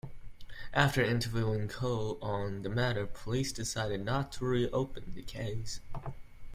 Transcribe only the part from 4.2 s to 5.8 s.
to reopen the case.